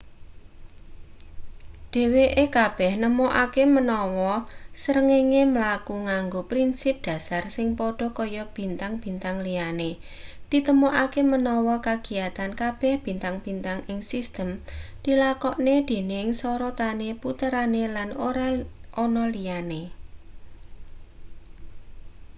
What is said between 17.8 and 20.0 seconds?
lan ora ana liyane.‘